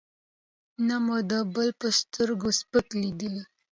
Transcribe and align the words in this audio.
نه 0.87 0.95
مو 1.05 1.17
د 1.31 1.33
بل 1.53 1.69
په 1.79 1.87
سترګو 1.99 2.49
سپک 2.59 2.87
لېدلی. 3.01 3.43